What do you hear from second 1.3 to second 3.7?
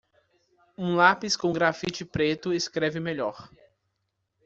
com grafite preto escreve melhor.